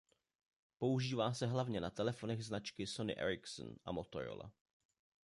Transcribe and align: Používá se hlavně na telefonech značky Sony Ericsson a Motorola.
Používá 0.77 1.33
se 1.33 1.45
hlavně 1.47 1.81
na 1.81 1.89
telefonech 1.89 2.45
značky 2.45 2.87
Sony 2.87 3.15
Ericsson 3.17 3.75
a 3.85 3.91
Motorola. 3.91 4.51